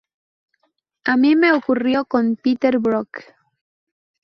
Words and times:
A 1.03 1.15
mí 1.15 1.35
me 1.35 1.51
ocurrió 1.53 2.05
con 2.05 2.35
Peter 2.35 2.79
Brook. 2.79 3.19